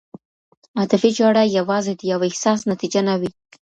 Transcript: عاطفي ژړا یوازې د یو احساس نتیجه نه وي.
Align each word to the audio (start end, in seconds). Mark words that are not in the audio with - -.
عاطفي 0.79 1.09
ژړا 1.17 1.43
یوازې 1.57 1.93
د 1.95 2.01
یو 2.11 2.19
احساس 2.29 2.59
نتیجه 2.71 3.01
نه 3.07 3.15
وي. 3.19 3.31